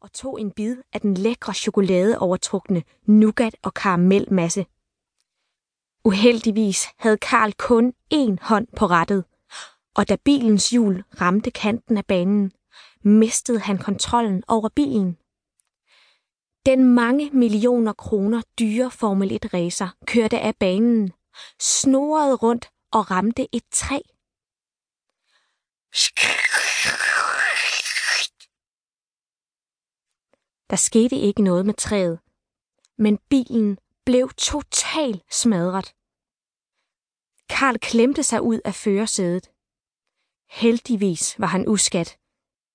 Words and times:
og 0.00 0.12
tog 0.12 0.40
en 0.40 0.50
bid 0.50 0.76
af 0.92 1.00
den 1.00 1.14
lækre 1.14 1.54
chokolade 1.54 2.18
overtrukne 2.18 2.82
nougat 3.06 3.56
og 3.62 3.74
karamelmasse. 3.74 4.66
Uheldigvis 6.04 6.86
havde 6.96 7.18
Karl 7.18 7.52
kun 7.52 7.92
én 8.14 8.36
hånd 8.40 8.66
på 8.76 8.86
rattet, 8.86 9.24
og 9.94 10.08
da 10.08 10.16
bilens 10.16 10.70
hjul 10.70 11.04
ramte 11.20 11.50
kanten 11.50 11.96
af 11.96 12.06
banen, 12.06 12.52
mistede 13.02 13.60
han 13.60 13.78
kontrollen 13.78 14.42
over 14.48 14.68
bilen. 14.68 15.16
Den 16.66 16.94
mange 16.94 17.30
millioner 17.32 17.92
kroner 17.92 18.42
dyre 18.58 18.90
Formel 18.90 19.32
1 19.32 19.54
racer 19.54 19.88
kørte 20.06 20.40
af 20.40 20.56
banen, 20.56 21.12
snorede 21.60 22.34
rundt 22.34 22.70
og 22.92 23.10
ramte 23.10 23.46
et 23.52 23.64
træ. 23.72 23.98
Der 30.70 30.76
skete 30.76 31.16
ikke 31.16 31.42
noget 31.42 31.66
med 31.66 31.74
træet, 31.74 32.20
men 32.98 33.18
bilen 33.30 33.78
blev 34.04 34.30
totalt 34.30 35.34
smadret. 35.34 35.94
Karl 37.48 37.78
klemte 37.78 38.22
sig 38.22 38.42
ud 38.42 38.60
af 38.64 38.74
førersædet. 38.74 39.50
Heldigvis 40.60 41.40
var 41.40 41.46
han 41.46 41.68
uskat, 41.68 42.18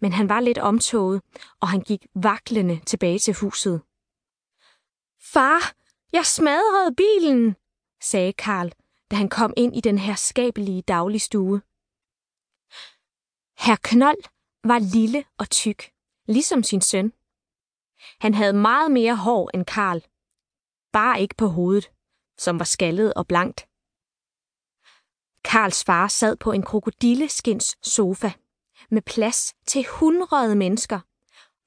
men 0.00 0.12
han 0.12 0.28
var 0.28 0.40
lidt 0.40 0.58
omtoget, 0.58 1.22
og 1.60 1.68
han 1.68 1.80
gik 1.80 2.06
vaklende 2.14 2.80
tilbage 2.86 3.18
til 3.18 3.34
huset. 3.34 3.82
Far, 5.32 5.74
jeg 6.12 6.26
smadrede 6.26 6.94
bilen, 6.94 7.56
sagde 8.00 8.32
Karl, 8.32 8.72
da 9.10 9.16
han 9.16 9.28
kom 9.28 9.52
ind 9.56 9.76
i 9.76 9.80
den 9.80 9.98
her 9.98 10.14
skabelige 10.14 10.82
dagligstue. 10.82 11.62
Herr 13.64 13.80
Knold 13.82 14.22
var 14.64 14.78
lille 14.78 15.24
og 15.38 15.50
tyk, 15.50 15.90
ligesom 16.26 16.62
sin 16.62 16.80
søn. 16.80 17.12
Han 18.20 18.34
havde 18.34 18.52
meget 18.52 18.90
mere 18.90 19.16
hår 19.16 19.50
end 19.54 19.64
Karl. 19.64 20.02
Bare 20.92 21.20
ikke 21.20 21.34
på 21.34 21.46
hovedet, 21.46 21.90
som 22.38 22.58
var 22.58 22.64
skaldet 22.64 23.14
og 23.14 23.26
blankt. 23.26 23.68
Karls 25.44 25.84
far 25.84 26.08
sad 26.08 26.36
på 26.36 26.52
en 26.52 26.62
krokodilleskins 26.62 27.76
sofa 27.82 28.30
med 28.90 29.02
plads 29.02 29.54
til 29.66 29.86
hundrede 29.98 30.56
mennesker, 30.56 31.00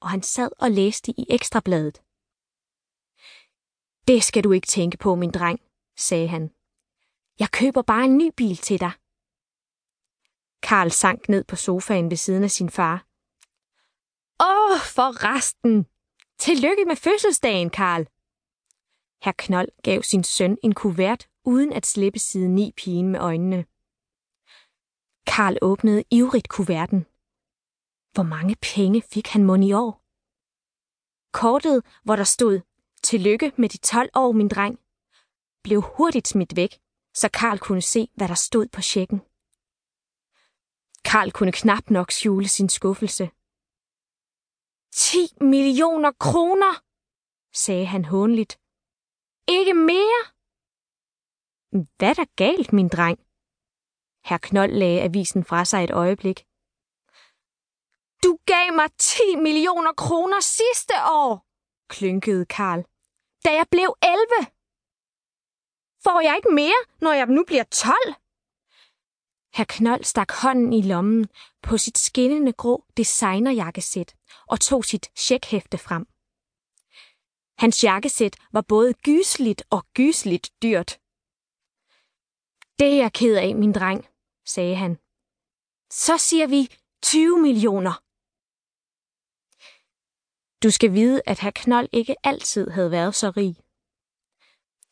og 0.00 0.10
han 0.10 0.22
sad 0.22 0.50
og 0.58 0.70
læste 0.70 1.10
i 1.18 1.26
ekstrabladet. 1.30 2.02
Det 4.08 4.24
skal 4.24 4.44
du 4.44 4.52
ikke 4.52 4.66
tænke 4.66 4.96
på, 4.96 5.14
min 5.14 5.30
dreng, 5.30 5.60
sagde 5.96 6.28
han. 6.28 6.50
Jeg 7.38 7.50
køber 7.50 7.82
bare 7.82 8.04
en 8.04 8.18
ny 8.18 8.30
bil 8.36 8.56
til 8.56 8.80
dig. 8.80 8.92
Karl 10.62 10.90
sank 10.90 11.28
ned 11.28 11.44
på 11.44 11.56
sofaen 11.56 12.10
ved 12.10 12.16
siden 12.16 12.44
af 12.44 12.50
sin 12.50 12.70
far. 12.70 13.06
Åh, 14.40 14.80
for 14.80 15.34
resten! 15.34 15.95
Tillykke 16.38 16.84
med 16.84 16.96
fødselsdagen, 16.96 17.70
Karl! 17.70 18.06
Herr 19.22 19.34
Knold 19.38 19.68
gav 19.82 20.02
sin 20.02 20.24
søn 20.24 20.58
en 20.62 20.74
kuvert 20.74 21.28
uden 21.44 21.72
at 21.72 21.86
slippe 21.86 22.18
siden 22.18 22.58
i 22.58 22.72
pigen 22.76 23.08
med 23.08 23.20
øjnene. 23.20 23.64
Karl 25.26 25.58
åbnede 25.62 26.04
ivrigt 26.10 26.48
kuverten. 26.48 27.06
Hvor 28.12 28.22
mange 28.22 28.56
penge 28.74 29.02
fik 29.02 29.26
han 29.28 29.44
mon 29.44 29.62
i 29.62 29.72
år? 29.72 30.02
Kortet, 31.32 31.84
hvor 32.04 32.16
der 32.16 32.24
stod, 32.24 32.60
tillykke 33.02 33.52
med 33.56 33.68
de 33.68 33.78
12 33.78 34.10
år, 34.14 34.32
min 34.32 34.48
dreng, 34.48 34.78
blev 35.62 35.80
hurtigt 35.80 36.28
smidt 36.28 36.56
væk, 36.56 36.78
så 37.14 37.28
Karl 37.28 37.58
kunne 37.58 37.82
se, 37.82 38.08
hvad 38.14 38.28
der 38.28 38.34
stod 38.34 38.66
på 38.66 38.82
checken. 38.82 39.18
Karl 41.04 41.30
kunne 41.30 41.52
knap 41.52 41.90
nok 41.90 42.10
skjule 42.10 42.48
sin 42.48 42.68
skuffelse. 42.68 43.30
10 44.96 45.28
millioner 45.40 46.12
kroner, 46.12 46.72
sagde 47.64 47.86
han 47.86 48.04
hånligt. 48.04 48.52
Ikke 49.48 49.74
mere? 49.74 50.20
Hvad 51.96 52.10
er 52.10 52.14
der 52.14 52.28
galt, 52.36 52.72
min 52.72 52.88
dreng? 52.88 53.18
Herr 54.28 54.38
Knold 54.38 54.72
lagde 54.72 55.02
avisen 55.02 55.44
fra 55.44 55.64
sig 55.64 55.84
et 55.84 55.90
øjeblik. 55.90 56.38
Du 58.24 58.32
gav 58.52 58.66
mig 58.80 58.88
10 58.98 59.36
millioner 59.46 59.92
kroner 59.92 60.40
sidste 60.40 60.94
år, 61.20 61.32
klynkede 61.94 62.46
Karl, 62.46 62.82
da 63.44 63.50
jeg 63.58 63.66
blev 63.70 63.88
11. 64.02 64.16
Får 66.04 66.20
jeg 66.26 66.36
ikke 66.36 66.54
mere, 66.60 66.80
når 67.00 67.12
jeg 67.12 67.26
nu 67.26 67.44
bliver 67.46 67.64
12? 67.64 68.14
Herr 69.56 69.66
Knold 69.68 70.04
stak 70.04 70.32
hånden 70.42 70.72
i 70.72 70.82
lommen 70.82 71.28
på 71.62 71.78
sit 71.78 71.98
skinnende 71.98 72.52
grå 72.52 72.84
designerjakkesæt 72.96 74.14
og 74.46 74.60
tog 74.60 74.84
sit 74.84 75.06
checkhæfte 75.18 75.78
frem. 75.78 76.04
Hans 77.58 77.84
jakkesæt 77.84 78.36
var 78.52 78.60
både 78.60 78.94
gysligt 78.94 79.62
og 79.70 79.86
gysligt 79.94 80.46
dyrt. 80.62 80.90
Det 82.78 82.86
er 82.92 82.96
jeg 83.02 83.12
ked 83.12 83.36
af, 83.36 83.54
min 83.56 83.72
dreng, 83.72 84.06
sagde 84.46 84.76
han. 84.76 84.92
Så 85.90 86.18
siger 86.18 86.46
vi 86.46 86.62
20 87.02 87.38
millioner. 87.38 87.94
Du 90.62 90.70
skal 90.70 90.92
vide, 90.92 91.22
at 91.26 91.38
herr 91.38 91.56
Knold 91.62 91.88
ikke 91.92 92.16
altid 92.24 92.70
havde 92.70 92.90
været 92.90 93.14
så 93.14 93.30
rig. 93.30 93.56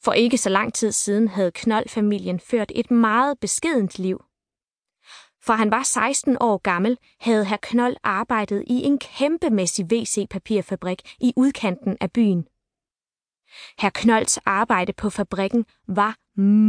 For 0.04 0.12
ikke 0.12 0.38
så 0.38 0.48
lang 0.48 0.74
tid 0.74 0.92
siden 0.92 1.28
havde 1.28 1.52
Knold-familien 1.52 2.40
ført 2.40 2.72
et 2.74 2.90
meget 2.90 3.40
beskedent 3.40 3.98
liv. 3.98 4.24
For 5.46 5.52
han 5.52 5.70
var 5.70 5.82
16 5.82 6.36
år 6.40 6.58
gammel, 6.58 6.98
havde 7.20 7.44
herr 7.44 7.58
Knold 7.62 7.96
arbejdet 8.02 8.64
i 8.66 8.82
en 8.82 8.98
kæmpemæssig 8.98 9.86
WC-papirfabrik 9.92 11.16
i 11.20 11.32
udkanten 11.36 11.96
af 12.00 12.12
byen. 12.12 12.48
Herr 13.78 13.90
Knolds 13.94 14.38
arbejde 14.38 14.92
på 14.92 15.10
fabrikken 15.10 15.66
var 15.86 16.16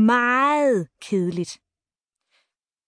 meget 0.06 0.88
kedeligt. 1.02 1.60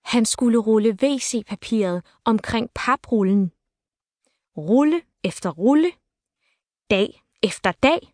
Han 0.04 0.26
skulle 0.26 0.58
rulle 0.58 0.98
WC-papiret 1.04 2.04
omkring 2.26 2.70
paprullen. 2.76 3.52
Rulle 4.58 5.02
efter 5.24 5.50
rulle. 5.50 5.92
Dag 6.90 7.24
efter 7.44 7.72
dag. 7.72 8.14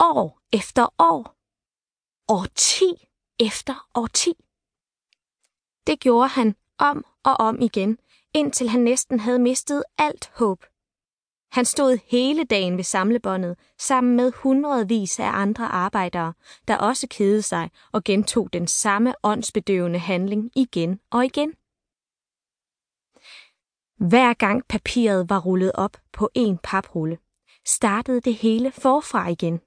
År 0.00 0.40
efter 0.52 0.94
år. 0.98 1.36
Årti 2.28 3.08
efter 3.38 3.88
årti. 3.94 4.45
Det 5.86 6.00
gjorde 6.00 6.28
han 6.28 6.56
om 6.78 7.04
og 7.24 7.34
om 7.34 7.60
igen, 7.60 7.98
indtil 8.34 8.68
han 8.68 8.80
næsten 8.80 9.20
havde 9.20 9.38
mistet 9.38 9.84
alt 9.98 10.30
håb. 10.34 10.64
Han 11.52 11.64
stod 11.64 11.98
hele 12.06 12.44
dagen 12.44 12.76
ved 12.76 12.84
samlebåndet 12.84 13.58
sammen 13.78 14.16
med 14.16 14.32
hundredvis 14.32 15.20
af 15.20 15.30
andre 15.32 15.66
arbejdere, 15.66 16.32
der 16.68 16.76
også 16.76 17.06
kedede 17.10 17.42
sig 17.42 17.70
og 17.92 18.04
gentog 18.04 18.52
den 18.52 18.66
samme 18.66 19.14
åndsbedøvende 19.22 19.98
handling 19.98 20.50
igen 20.54 21.00
og 21.10 21.24
igen. 21.24 21.52
Hver 24.08 24.34
gang 24.34 24.64
papiret 24.68 25.30
var 25.30 25.38
rullet 25.38 25.72
op 25.74 25.96
på 26.12 26.30
en 26.34 26.58
paprulle, 26.58 27.18
startede 27.64 28.20
det 28.20 28.34
hele 28.34 28.72
forfra 28.72 29.28
igen. 29.28 29.60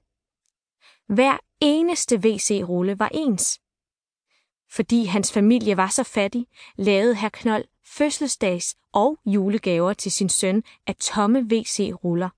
Hver 1.14 1.38
eneste 1.60 2.16
WC-rulle 2.16 2.98
var 2.98 3.08
ens. 3.12 3.60
Fordi 4.70 5.04
hans 5.04 5.32
familie 5.32 5.76
var 5.76 5.88
så 5.88 6.02
fattig, 6.02 6.46
lavede 6.76 7.14
herr 7.14 7.28
Knold 7.28 7.64
fødselsdags- 7.82 8.90
og 8.92 9.18
julegaver 9.26 9.92
til 9.92 10.12
sin 10.12 10.28
søn 10.28 10.62
af 10.86 10.96
tomme 10.96 11.40
WC-ruller. 11.40 12.28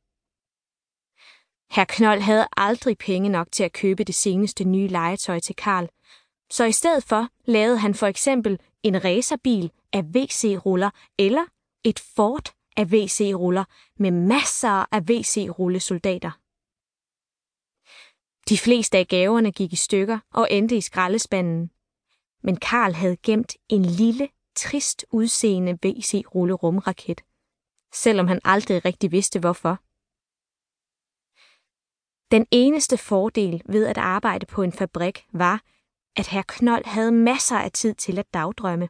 Herr 1.75 1.85
Knold 1.89 2.21
havde 2.21 2.49
aldrig 2.57 2.99
penge 2.99 3.29
nok 3.29 3.53
til 3.53 3.65
at 3.65 3.73
købe 3.73 4.05
det 4.05 4.15
seneste 4.15 4.65
nye 4.65 4.89
legetøj 4.89 5.41
til 5.41 5.57
Karl, 5.57 5.89
så 6.51 6.65
i 6.65 6.73
stedet 6.73 7.05
for 7.05 7.29
lavede 7.45 7.79
han 7.79 7.95
for 7.95 8.07
eksempel 8.07 8.59
en 8.83 9.05
racerbil 9.05 9.73
af 9.93 10.03
WC-ruller 10.03 10.91
eller 11.19 11.45
et 11.85 11.99
fort 11.99 12.55
af 12.77 12.85
WC-ruller 12.85 13.65
med 13.97 14.11
masser 14.11 14.95
af 14.95 15.01
WC-rullesoldater. 15.11 16.31
De 18.49 18.59
fleste 18.59 18.99
af 18.99 19.09
gaverne 19.09 19.53
gik 19.53 19.73
i 19.73 19.77
stykker 19.77 20.19
og 20.33 20.49
endte 20.51 20.77
i 20.77 20.81
skraldespanden. 20.81 21.71
Men 22.43 22.57
Karl 22.57 22.93
havde 22.93 23.17
gemt 23.17 23.57
en 23.69 23.85
lille, 23.85 24.29
trist 24.57 25.07
udseende 25.11 25.79
VC-rulle 25.83 26.55
rumraket, 26.55 27.21
selvom 27.95 28.29
han 28.29 28.41
aldrig 28.45 28.85
rigtig 28.85 29.13
vidste 29.13 29.41
hvorfor. 29.41 29.79
Den 32.31 32.47
eneste 32.51 32.99
fordel 32.99 33.63
ved 33.67 33.87
at 33.87 33.99
arbejde 33.99 34.47
på 34.47 34.63
en 34.63 34.73
fabrik 34.73 35.27
var, 35.33 35.63
at 36.17 36.29
herr 36.29 36.43
Knold 36.49 36.85
havde 36.85 37.13
masser 37.13 37.59
af 37.59 37.73
tid 37.73 37.95
til 37.95 38.19
at 38.19 38.35
dagdrømme. 38.35 38.89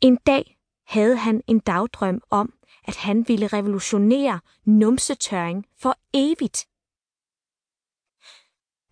En 0.00 0.16
dag 0.16 0.58
havde 0.86 1.16
han 1.16 1.42
en 1.46 1.58
dagdrøm 1.58 2.20
om, 2.30 2.52
at 2.84 2.96
han 2.96 3.28
ville 3.28 3.46
revolutionere 3.46 4.40
numsetørring 4.64 5.66
for 5.76 5.94
evigt. 6.14 6.68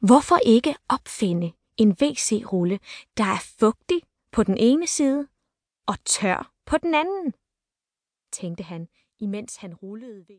Hvorfor 0.06 0.38
ikke 0.46 0.74
opfinde 0.88 1.52
en 1.76 1.88
WC-rulle, 2.02 2.80
der 3.16 3.24
er 3.24 3.42
fugtig 3.58 4.02
på 4.32 4.42
den 4.42 4.56
ene 4.58 4.86
side 4.86 5.28
og 5.86 6.04
tør 6.04 6.52
på 6.66 6.78
den 6.78 6.94
anden, 6.94 7.34
tænkte 8.32 8.64
han, 8.64 8.88
imens 9.18 9.56
han 9.56 9.74
rullede 9.74 10.24
ved. 10.28 10.32